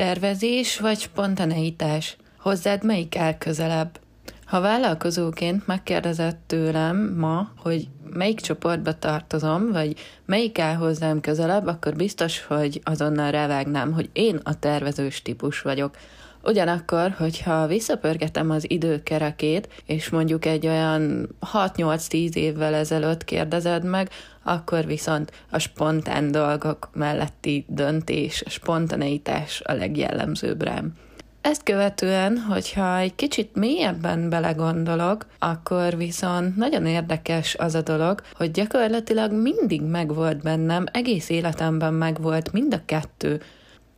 [0.00, 2.16] Tervezés vagy spontaneitás?
[2.38, 4.00] Hozzád melyik áll közelebb?
[4.44, 11.94] Ha vállalkozóként megkérdezett tőlem ma, hogy melyik csoportba tartozom, vagy melyik áll hozzám közelebb, akkor
[11.94, 15.96] biztos, hogy azonnal rávágnám, hogy én a tervezős típus vagyok.
[16.42, 24.08] Ugyanakkor, hogyha visszapörgetem az időkerekét, és mondjuk egy olyan 6-8-10 évvel ezelőtt kérdezed meg,
[24.42, 30.92] akkor viszont a spontán dolgok melletti döntés, a spontaneitás a legjellemzőbb rám.
[31.40, 38.50] Ezt követően, hogyha egy kicsit mélyebben belegondolok, akkor viszont nagyon érdekes az a dolog, hogy
[38.50, 43.42] gyakorlatilag mindig megvolt bennem, egész életemben megvolt mind a kettő.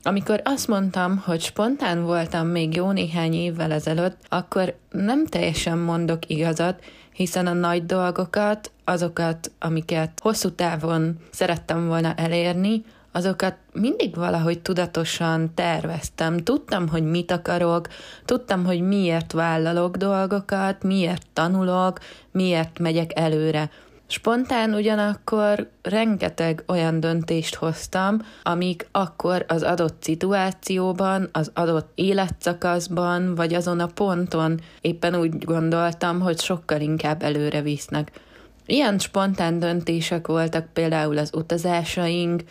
[0.04, 6.28] Amikor azt mondtam, hogy spontán voltam még jó néhány évvel ezelőtt, akkor nem teljesen mondok
[6.28, 14.60] igazat, hiszen a nagy dolgokat, azokat, amiket hosszú távon szerettem volna elérni, azokat mindig valahogy
[14.60, 16.36] tudatosan terveztem.
[16.36, 17.88] Tudtam, hogy mit akarok,
[18.24, 21.98] tudtam, hogy miért vállalok dolgokat, miért tanulok,
[22.30, 23.70] miért megyek előre.
[24.12, 33.54] Spontán ugyanakkor rengeteg olyan döntést hoztam, amik akkor az adott szituációban, az adott életszakaszban, vagy
[33.54, 38.10] azon a ponton éppen úgy gondoltam, hogy sokkal inkább előre visznek.
[38.66, 42.42] Ilyen spontán döntések voltak például az utazásaink,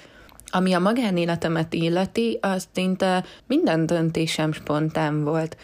[0.46, 5.58] ami a magánéletemet illeti, az szinte minden döntésem spontán volt.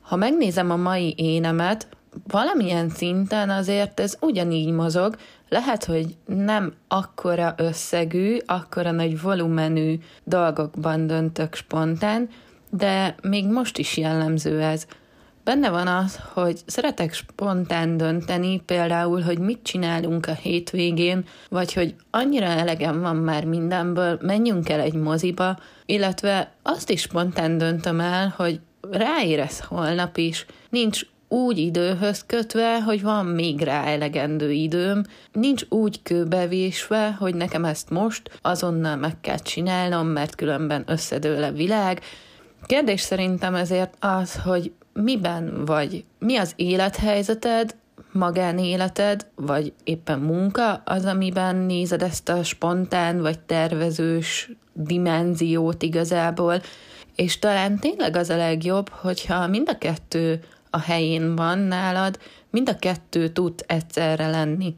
[0.00, 1.88] Ha megnézem a mai énemet,
[2.26, 5.16] valamilyen szinten azért ez ugyanígy mozog,
[5.48, 12.28] lehet, hogy nem akkora összegű, akkora nagy volumenű dolgokban döntök spontán,
[12.70, 14.86] de még most is jellemző ez.
[15.44, 21.94] Benne van az, hogy szeretek spontán dönteni, például, hogy mit csinálunk a hétvégén, vagy hogy
[22.10, 28.34] annyira elegem van már mindenből, menjünk el egy moziba, illetve azt is spontán döntöm el,
[28.36, 35.64] hogy ráérez holnap is, nincs úgy időhöz kötve, hogy van még rá elegendő időm, nincs
[35.68, 42.00] úgy kőbevésve, hogy nekem ezt most azonnal meg kell csinálnom, mert különben összedől a világ.
[42.66, 47.74] Kérdés szerintem ezért az, hogy miben vagy, mi az élethelyzeted,
[48.12, 56.60] magánéleted, vagy éppen munka az, amiben nézed ezt a spontán vagy tervezős dimenziót igazából,
[57.16, 62.18] és talán tényleg az a legjobb, hogyha mind a kettő a helyén van nálad,
[62.50, 64.74] mind a kettő tud egyszerre lenni.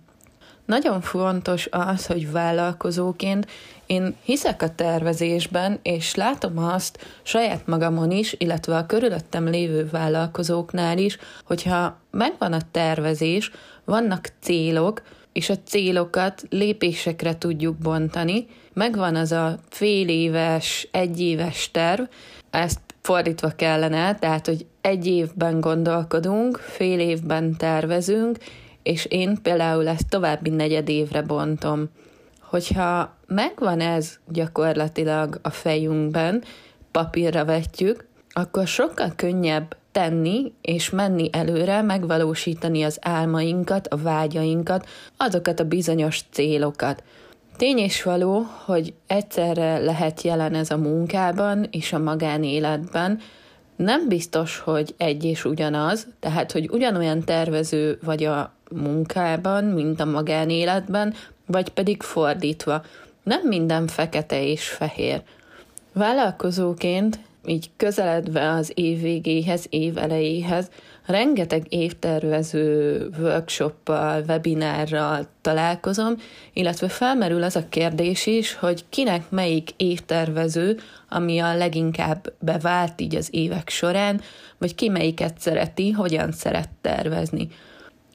[0.64, 3.46] Nagyon fontos az, hogy vállalkozóként
[3.86, 10.98] én hiszek a tervezésben, és látom azt saját magamon is, illetve a körülöttem lévő vállalkozóknál
[10.98, 13.50] is, hogyha megvan a tervezés,
[13.84, 15.02] vannak célok,
[15.32, 22.02] és a célokat lépésekre tudjuk bontani, megvan az a fél éves, egy éves terv,
[22.50, 28.38] ezt fordítva kellene, tehát, hogy egy évben gondolkodunk, fél évben tervezünk,
[28.82, 31.88] és én például ezt további negyed évre bontom.
[32.40, 36.42] Hogyha megvan ez gyakorlatilag a fejünkben,
[36.90, 45.60] papírra vetjük, akkor sokkal könnyebb tenni és menni előre, megvalósítani az álmainkat, a vágyainkat, azokat
[45.60, 47.02] a bizonyos célokat.
[47.62, 53.20] Tény és való, hogy egyszerre lehet jelen ez a munkában és a magánéletben,
[53.76, 60.04] nem biztos, hogy egy és ugyanaz, tehát, hogy ugyanolyan tervező vagy a munkában, mint a
[60.04, 61.14] magánéletben,
[61.46, 62.82] vagy pedig fordítva.
[63.22, 65.22] Nem minden fekete és fehér.
[65.92, 70.70] Vállalkozóként, így közeledve az év végéhez, év elejéhez,
[71.06, 76.14] rengeteg évtervező workshoppal, webinárral találkozom,
[76.52, 83.14] illetve felmerül az a kérdés is, hogy kinek melyik évtervező, ami a leginkább bevált így
[83.14, 84.20] az évek során,
[84.58, 87.48] vagy ki melyiket szereti, hogyan szeret tervezni.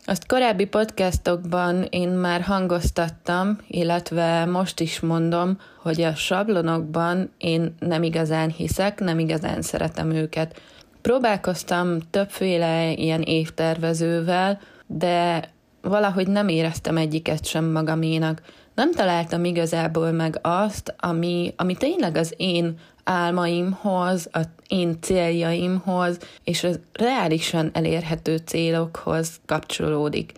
[0.09, 8.03] Azt korábbi podcastokban én már hangoztattam, illetve most is mondom, hogy a sablonokban én nem
[8.03, 10.61] igazán hiszek, nem igazán szeretem őket.
[11.01, 15.49] Próbálkoztam többféle ilyen évtervezővel, de
[15.81, 18.41] valahogy nem éreztem egyiket sem magaménak.
[18.75, 26.63] Nem találtam igazából meg azt, ami, ami tényleg az én álmaimhoz, az én céljaimhoz és
[26.63, 30.31] a reálisan elérhető célokhoz kapcsolódik.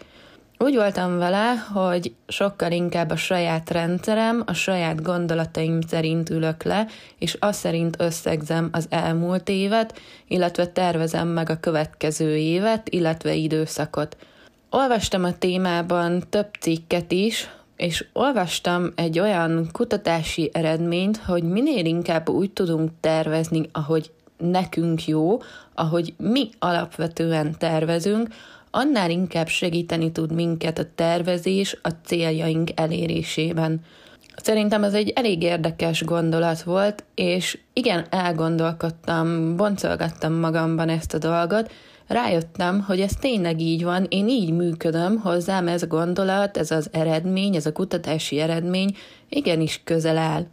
[0.57, 6.87] Úgy voltam vele, hogy sokkal inkább a saját rendszerem, a saját gondolataim szerint ülök le,
[7.17, 14.17] és azt szerint összegzem az elmúlt évet, illetve tervezem meg a következő évet, illetve időszakot.
[14.69, 17.49] Olvastam a témában több cikket is,
[17.79, 25.37] és olvastam egy olyan kutatási eredményt, hogy minél inkább úgy tudunk tervezni, ahogy nekünk jó,
[25.73, 28.27] ahogy mi alapvetően tervezünk,
[28.71, 33.81] annál inkább segíteni tud minket a tervezés a céljaink elérésében.
[34.35, 41.71] Szerintem ez egy elég érdekes gondolat volt, és igen, elgondolkodtam, boncolgattam magamban ezt a dolgot,
[42.09, 46.89] rájöttem, hogy ez tényleg így van, én így működöm, hozzám ez a gondolat, ez az
[46.91, 48.95] eredmény, ez a kutatási eredmény
[49.29, 50.45] igenis közel áll.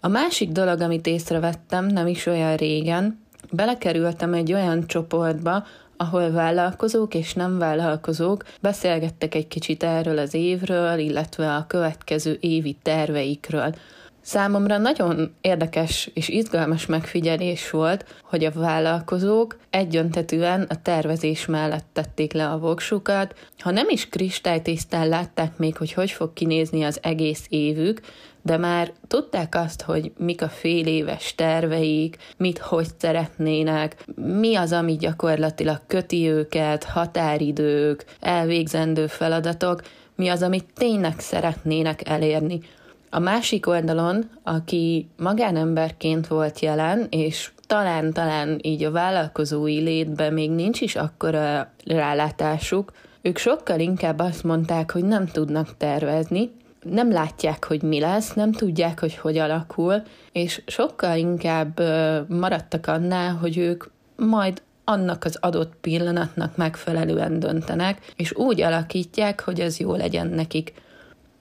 [0.00, 3.20] A másik dolog, amit észrevettem nem is olyan régen,
[3.50, 5.64] belekerültem egy olyan csoportba,
[5.96, 12.76] ahol vállalkozók és nem vállalkozók beszélgettek egy kicsit erről az évről, illetve a következő évi
[12.82, 13.74] terveikről.
[14.22, 22.32] Számomra nagyon érdekes és izgalmas megfigyelés volt, hogy a vállalkozók egyöntetűen a tervezés mellett tették
[22.32, 27.46] le a voksukat, ha nem is kristálytisztán látták még, hogy hogy fog kinézni az egész
[27.48, 28.00] évük,
[28.42, 34.72] de már tudták azt, hogy mik a fél éves terveik, mit hogy szeretnének, mi az,
[34.72, 39.82] ami gyakorlatilag köti őket, határidők, elvégzendő feladatok,
[40.16, 42.60] mi az, amit tényleg szeretnének elérni.
[43.14, 50.80] A másik oldalon, aki magánemberként volt jelen, és talán-talán így a vállalkozói létben még nincs
[50.80, 52.92] is akkora rálátásuk,
[53.22, 56.50] ők sokkal inkább azt mondták, hogy nem tudnak tervezni,
[56.82, 61.80] nem látják, hogy mi lesz, nem tudják, hogy hogy alakul, és sokkal inkább
[62.28, 63.84] maradtak annál, hogy ők
[64.16, 70.72] majd annak az adott pillanatnak megfelelően döntenek, és úgy alakítják, hogy az jó legyen nekik.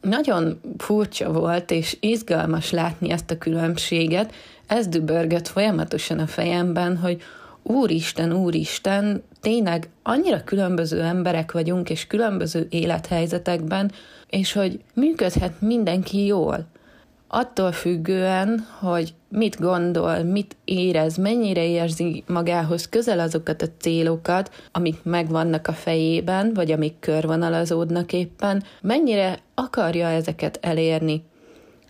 [0.02, 4.34] Nagyon furcsa volt, és izgalmas látni ezt a különbséget.
[4.68, 7.22] Ez dübörgött folyamatosan a fejemben, hogy
[7.64, 13.92] úristen, úristen, tényleg annyira különböző emberek vagyunk, és különböző élethelyzetekben,
[14.30, 16.66] és hogy működhet mindenki jól.
[17.34, 25.04] Attól függően, hogy mit gondol, mit érez, mennyire érzi magához közel azokat a célokat, amik
[25.04, 31.24] megvannak a fejében, vagy amik körvonalazódnak éppen, mennyire akarja ezeket elérni.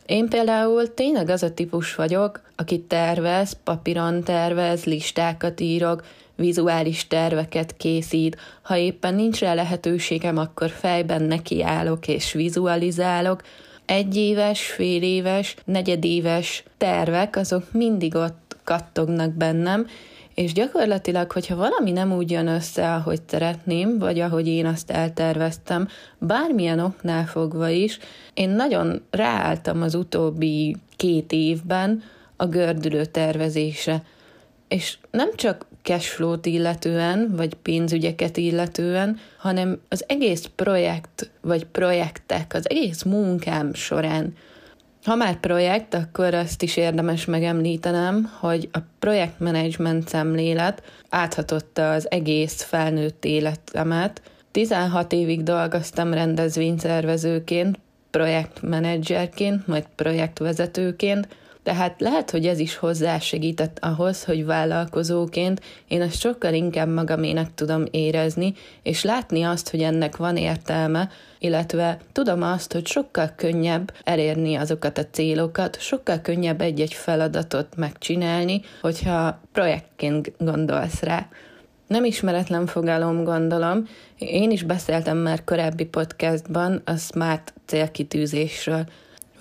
[0.06, 6.04] Én például tényleg az a típus vagyok, aki tervez, papíron tervez, listákat írok,
[6.36, 13.42] vizuális terveket készít, ha éppen nincs rá lehetőségem, akkor fejben nekiállok és vizualizálok,
[13.92, 19.88] egyéves, fél éves, negyedéves tervek, azok mindig ott kattognak bennem,
[20.34, 25.88] és gyakorlatilag, hogyha valami nem úgy jön össze, ahogy szeretném, vagy ahogy én azt elterveztem,
[26.18, 28.00] bármilyen oknál fogva is,
[28.34, 32.04] én nagyon ráálltam az utóbbi két évben
[32.36, 34.04] a gördülő tervezésre.
[34.68, 42.70] És nem csak cashflow-t illetően, vagy pénzügyeket illetően, hanem az egész projekt, vagy projektek, az
[42.70, 44.34] egész munkám során.
[45.04, 52.64] Ha már projekt, akkor azt is érdemes megemlítenem, hogy a projektmenedzsment szemlélet áthatotta az egész
[52.64, 54.22] felnőtt életemet.
[54.52, 57.80] 16 évig dolgoztam rendezvényszervezőként,
[58.12, 61.28] projektmenedzserként, majd projektvezetőként,
[61.64, 67.84] tehát lehet, hogy ez is hozzásegített ahhoz, hogy vállalkozóként én ezt sokkal inkább magamének tudom
[67.92, 68.54] érezni,
[68.84, 71.10] és látni azt, hogy ennek van értelme,
[71.40, 78.62] illetve tudom azt, hogy sokkal könnyebb elérni azokat a célokat, sokkal könnyebb egy-egy feladatot megcsinálni,
[78.82, 81.28] hogyha projektként gondolsz rá.
[81.88, 83.88] Nem ismeretlen fogalom, gondolom.
[84.18, 88.86] Én is beszéltem már korábbi podcastban a SMART célkitűzésről.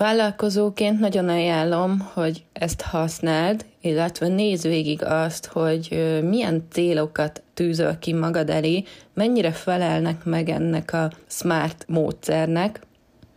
[0.01, 8.13] Vállalkozóként nagyon ajánlom, hogy ezt használd, illetve nézd végig azt, hogy milyen célokat tűzöl ki
[8.13, 12.81] magad elé, mennyire felelnek meg ennek a SMART módszernek.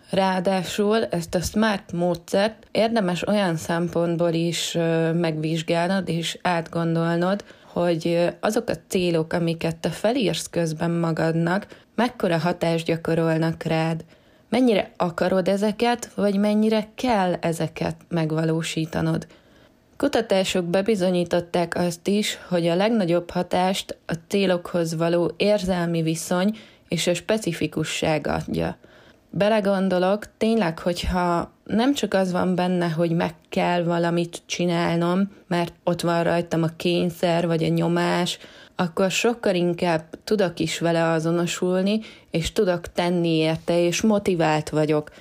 [0.10, 4.78] Ráadásul ezt a SMART módszert érdemes olyan szempontból is
[5.14, 7.44] megvizsgálnod és átgondolnod,
[7.74, 14.04] hogy azok a célok, amiket te felírsz közben magadnak, mekkora hatást gyakorolnak rád
[14.54, 19.28] Mennyire akarod ezeket, vagy mennyire kell ezeket megvalósítanod?
[19.98, 26.58] Kutatások bebizonyították azt is, hogy a legnagyobb hatást a célokhoz való érzelmi viszony
[26.88, 28.78] és a specifikusság adja.
[29.30, 36.02] Belegondolok, tényleg, hogyha nem csak az van benne, hogy meg kell valamit csinálnom, mert ott
[36.02, 38.38] van rajtam a kényszer vagy a nyomás,
[38.76, 42.00] akkor sokkal inkább tudok is vele azonosulni,
[42.32, 45.12] és tudok tenni érte, és motivált vagyok.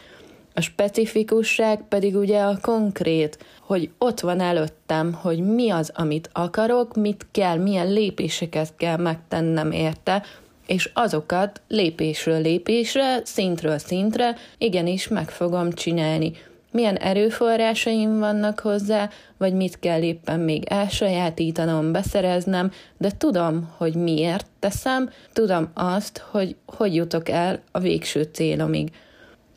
[0.55, 6.97] A specifikusság pedig ugye a konkrét, hogy ott van előttem, hogy mi az, amit akarok,
[6.97, 10.23] mit kell, milyen lépéseket kell megtennem érte,
[10.67, 16.33] és azokat lépésről lépésre, szintről szintre igenis meg fogom csinálni.
[16.73, 24.47] Milyen erőforrásaim vannak hozzá, vagy mit kell éppen még elsajátítanom, beszereznem, de tudom, hogy miért
[24.59, 28.91] teszem, tudom azt, hogy hogy jutok el a végső célomig.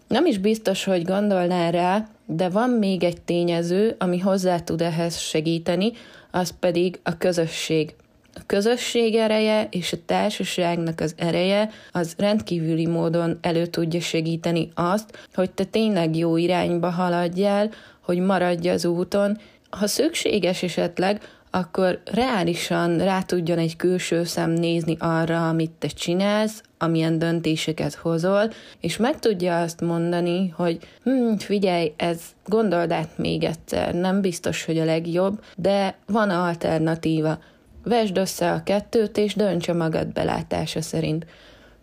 [0.07, 5.17] Nem is biztos, hogy gondolnál rá, de van még egy tényező, ami hozzá tud ehhez
[5.17, 5.91] segíteni,
[6.31, 7.95] az pedig a közösség.
[8.37, 15.27] A közösség ereje és a társaságnak az ereje az rendkívüli módon elő tudja segíteni azt,
[15.33, 17.69] hogy te tényleg jó irányba haladjál,
[18.01, 19.37] hogy maradj az úton.
[19.69, 21.21] Ha szükséges esetleg,
[21.55, 28.51] akkor reálisan rá tudjon egy külső szem nézni arra, amit te csinálsz, amilyen döntéseket hozol,
[28.79, 34.65] és meg tudja azt mondani, hogy hm, figyelj, ez gondold át még egyszer, nem biztos,
[34.65, 37.39] hogy a legjobb, de van alternatíva.
[37.85, 41.25] Vesd össze a kettőt, és dönts a magad belátása szerint.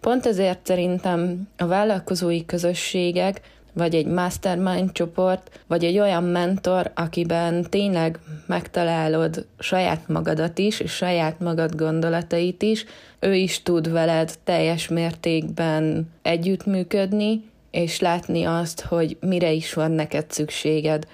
[0.00, 3.40] Pont ezért szerintem a vállalkozói közösségek
[3.72, 10.92] vagy egy mastermind csoport, vagy egy olyan mentor, akiben tényleg megtalálod saját magadat is, és
[10.92, 12.84] saját magad gondolatait is,
[13.20, 20.30] ő is tud veled teljes mértékben együttműködni, és látni azt, hogy mire is van neked
[20.30, 21.06] szükséged.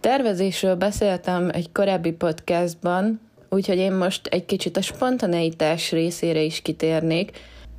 [0.00, 3.20] Tervezésről beszéltem egy korábbi podcastban,
[3.54, 7.30] úgyhogy én most egy kicsit a spontaneitás részére is kitérnék.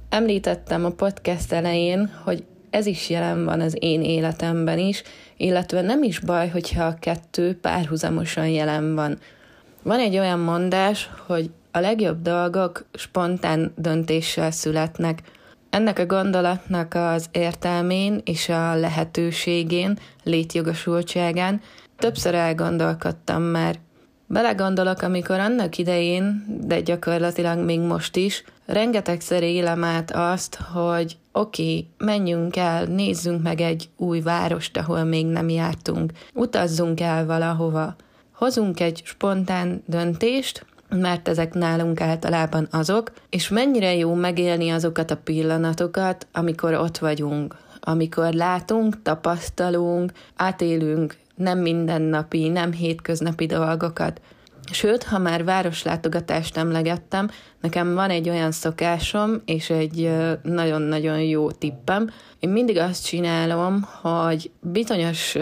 [0.10, 5.04] Említettem a podcast elején, hogy ez is jelen van az én életemben is,
[5.38, 9.18] illetve nem is baj, hogyha a kettő párhuzamosan jelen van.
[9.84, 15.22] Van egy olyan mondás, hogy a legjobb dolgok spontán döntéssel születnek.
[15.70, 21.62] Ennek a gondolatnak az értelmén és a lehetőségén, létjogosultságán
[21.98, 23.76] többször elgondolkodtam már.
[24.28, 31.64] Belegondolok, amikor annak idején, de gyakorlatilag még most is, rengetegszer élem át azt, hogy oké,
[31.64, 37.96] okay, menjünk el, nézzünk meg egy új várost, ahol még nem jártunk, utazzunk el valahova,
[38.32, 45.18] hozunk egy spontán döntést, mert ezek nálunk általában azok, és mennyire jó megélni azokat a
[45.18, 54.22] pillanatokat, amikor ott vagyunk, amikor látunk, tapasztalunk, átélünk nem mindennapi, nem hétköznapi dolgokat.
[54.72, 57.30] Sőt, ha már városlátogatást emlegettem,
[57.62, 60.12] nekem van egy olyan szokásom, és egy
[60.44, 62.10] nagyon-nagyon jó tippem.
[62.40, 65.36] Én mindig azt csinálom, hogy bizonyos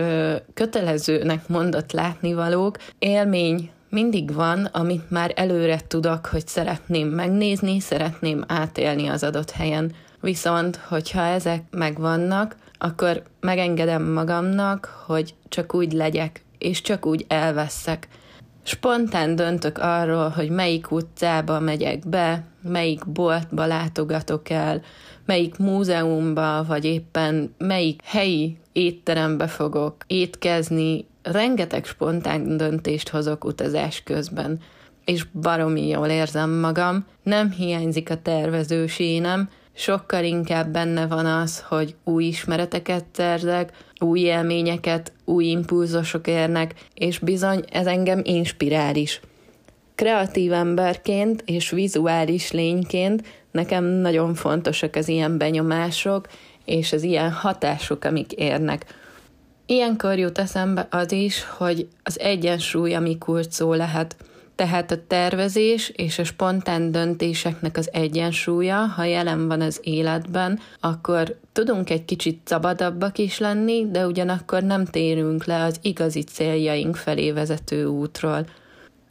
[0.53, 9.07] kötelezőnek mondott látnivalók, élmény mindig van, amit már előre tudok, hogy szeretném megnézni, szeretném átélni
[9.07, 9.91] az adott helyen.
[10.21, 18.07] Viszont, hogyha ezek megvannak, akkor megengedem magamnak, hogy csak úgy legyek, és csak úgy elveszek.
[18.63, 24.81] Spontán döntök arról, hogy melyik utcába megyek be, melyik boltba látogatok el,
[25.25, 31.05] melyik múzeumba, vagy éppen melyik helyi étterembe fogok étkezni.
[31.21, 34.59] Rengeteg spontán döntést hozok utazás közben,
[35.05, 41.95] és baromi jól érzem magam, nem hiányzik a tervezősénem, sokkal inkább benne van az, hogy
[42.03, 49.19] új ismereteket szerzek, új élményeket, új impulzusok érnek, és bizony ez engem inspirál is.
[49.95, 56.27] Kreatív emberként és vizuális lényként nekem nagyon fontosak az ilyen benyomások,
[56.65, 58.85] és az ilyen hatások, amik érnek.
[59.65, 63.17] Ilyenkor jut eszembe az is, hogy az egyensúly, ami
[63.49, 64.15] szó lehet–
[64.55, 71.37] tehát a tervezés és a spontán döntéseknek az egyensúlya, ha jelen van az életben, akkor
[71.51, 77.31] tudunk egy kicsit szabadabbak is lenni, de ugyanakkor nem térünk le az igazi céljaink felé
[77.31, 78.45] vezető útról.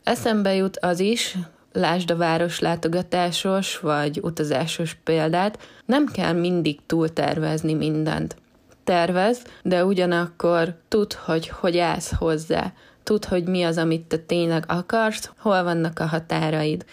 [0.02, 1.36] Eszembe jut az is,
[1.72, 8.36] lásd a városlátogatásos vagy utazásos példát, nem kell mindig túltervezni mindent.
[8.84, 12.72] Tervez, de ugyanakkor tudd, hogy hogy állsz hozzá
[13.02, 16.84] Tudd, hogy mi az, amit te tényleg akarsz, hol vannak a határaid.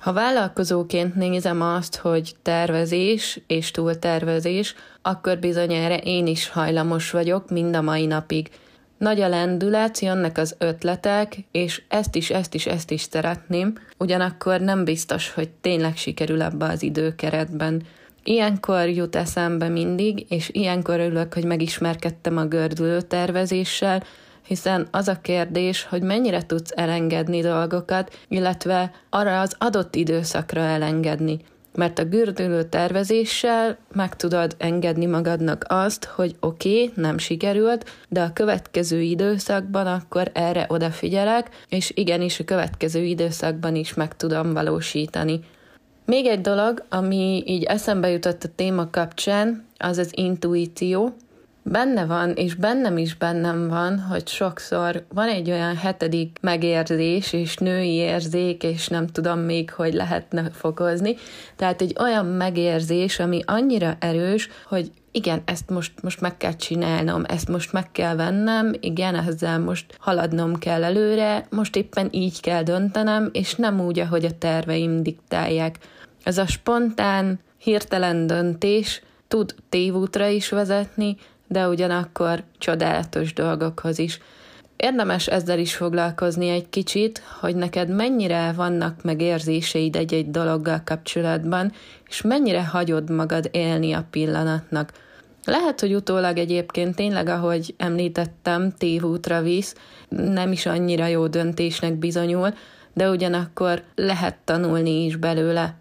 [0.00, 7.76] Ha vállalkozóként nézem azt, hogy tervezés és túltervezés, akkor bizonyára én is hajlamos vagyok mind
[7.76, 8.50] a mai napig.
[8.98, 14.60] Nagy a lendület, jönnek az ötletek, és ezt is, ezt is, ezt is szeretném, ugyanakkor
[14.60, 17.82] nem biztos, hogy tényleg sikerül ebbe az időkeretben.
[18.24, 24.02] Ilyenkor jut eszembe mindig, és ilyenkor örülök, hogy megismerkedtem a gördülő tervezéssel,
[24.46, 31.38] hiszen az a kérdés, hogy mennyire tudsz elengedni dolgokat, illetve arra az adott időszakra elengedni.
[31.74, 38.22] Mert a gördülő tervezéssel meg tudod engedni magadnak azt, hogy oké, okay, nem sikerült, de
[38.22, 45.40] a következő időszakban akkor erre odafigyelek, és igenis a következő időszakban is meg tudom valósítani.
[46.04, 51.14] Még egy dolog, ami így eszembe jutott a téma kapcsán, az az intuíció.
[51.62, 57.56] Benne van, és bennem is bennem van, hogy sokszor van egy olyan hetedik megérzés, és
[57.56, 61.16] női érzék, és nem tudom még, hogy lehetne fokozni.
[61.56, 67.24] Tehát egy olyan megérzés, ami annyira erős, hogy igen, ezt most, most meg kell csinálnom,
[67.28, 72.62] ezt most meg kell vennem, igen, ezzel most haladnom kell előre, most éppen így kell
[72.62, 75.78] döntenem, és nem úgy, ahogy a terveim diktálják.
[76.22, 81.16] Ez a spontán, hirtelen döntés tud tévútra is vezetni,
[81.50, 84.20] de ugyanakkor csodálatos dolgokhoz is.
[84.76, 91.72] Érdemes ezzel is foglalkozni egy kicsit, hogy neked mennyire vannak meg érzéseid egy-egy dologgal kapcsolatban,
[92.08, 94.92] és mennyire hagyod magad élni a pillanatnak.
[95.44, 99.74] Lehet, hogy utólag egyébként tényleg, ahogy említettem, tévútra visz,
[100.08, 102.54] nem is annyira jó döntésnek bizonyul,
[102.92, 105.79] de ugyanakkor lehet tanulni is belőle.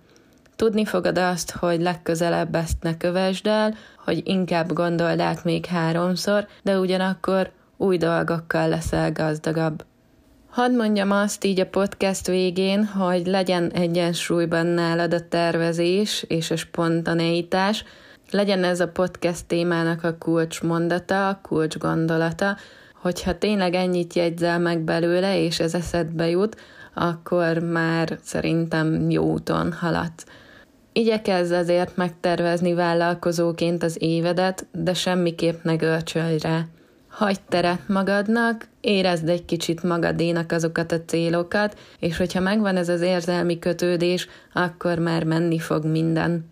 [0.59, 3.75] Tudni fogod azt, hogy legközelebb ezt ne kövesd el,
[4.05, 9.85] hogy inkább gondold át még háromszor, de ugyanakkor új dolgokkal leszel gazdagabb.
[10.49, 16.55] Hadd mondjam azt így a podcast végén, hogy legyen egyensúlyban nálad a tervezés és a
[16.55, 17.83] spontaneitás,
[18.31, 22.57] legyen ez a podcast témának a kulcsmondata, a kulcs gondolata,
[22.93, 26.61] hogyha tényleg ennyit jegyzel meg belőle, és ez eszedbe jut,
[26.93, 30.25] akkor már szerintem jó úton haladsz.
[30.99, 36.65] Igyekezz azért megtervezni vállalkozóként az évedet, de semmiképp ne görcsölj rá.
[37.07, 43.01] Hagyj teret magadnak, érezd egy kicsit magadénak azokat a célokat, és hogyha megvan ez az
[43.01, 46.45] érzelmi kötődés, akkor már menni fog minden.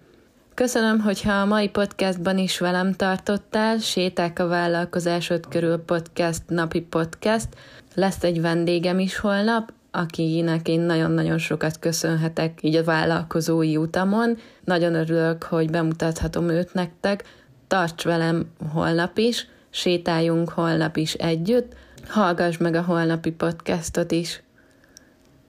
[0.54, 7.48] Köszönöm, hogyha a mai podcastban is velem tartottál, Séták a vállalkozásod körül podcast, napi podcast.
[7.94, 14.38] Lesz egy vendégem is holnap, akinek én nagyon-nagyon sokat köszönhetek így a vállalkozói utamon.
[14.64, 17.24] Nagyon örülök, hogy bemutathatom őt nektek.
[17.68, 21.74] Tarts velem holnap is, sétáljunk holnap is együtt,
[22.08, 24.42] hallgass meg a holnapi podcastot is.